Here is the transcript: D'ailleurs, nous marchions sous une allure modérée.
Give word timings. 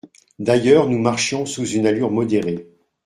D'ailleurs, 0.39 0.89
nous 0.89 0.97
marchions 0.97 1.45
sous 1.45 1.63
une 1.69 1.85
allure 1.85 2.09
modérée. 2.09 2.65